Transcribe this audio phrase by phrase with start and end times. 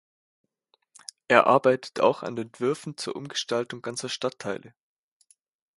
[1.27, 4.73] Er arbeitet auch an Entwürfen zur Umgestaltung ganzer Stadtteile.